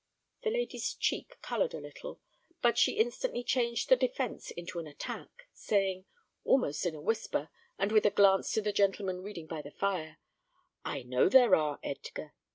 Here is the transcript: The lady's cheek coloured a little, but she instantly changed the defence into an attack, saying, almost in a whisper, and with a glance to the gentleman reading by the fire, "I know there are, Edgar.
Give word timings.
The 0.41 0.49
lady's 0.49 0.95
cheek 0.95 1.37
coloured 1.43 1.75
a 1.75 1.79
little, 1.79 2.19
but 2.59 2.75
she 2.75 2.93
instantly 2.93 3.43
changed 3.43 3.87
the 3.87 3.95
defence 3.95 4.49
into 4.49 4.79
an 4.79 4.87
attack, 4.87 5.43
saying, 5.53 6.05
almost 6.43 6.87
in 6.87 6.95
a 6.95 7.01
whisper, 7.01 7.51
and 7.77 7.91
with 7.91 8.07
a 8.07 8.09
glance 8.09 8.51
to 8.53 8.63
the 8.63 8.73
gentleman 8.73 9.21
reading 9.21 9.45
by 9.45 9.61
the 9.61 9.69
fire, 9.69 10.17
"I 10.83 11.03
know 11.03 11.29
there 11.29 11.53
are, 11.55 11.79
Edgar. 11.83 12.33